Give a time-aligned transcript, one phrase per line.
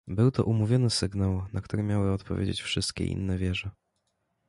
[0.07, 3.69] "Był to umówiony sygnał, na który miały odpowiadać wszystkie inne wieże."